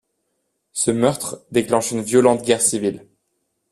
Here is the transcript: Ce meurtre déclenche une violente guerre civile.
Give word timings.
Ce 0.73 0.89
meurtre 0.89 1.45
déclenche 1.51 1.91
une 1.91 2.01
violente 2.01 2.41
guerre 2.41 2.61
civile. 2.63 3.05